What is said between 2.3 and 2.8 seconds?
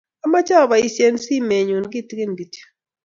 kityo